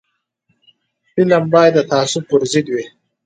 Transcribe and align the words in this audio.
فلم 1.13 1.43
باید 1.53 1.73
د 1.75 1.79
تعصب 1.91 2.21
پر 2.29 2.41
ضد 2.51 2.67
وي 2.73 2.85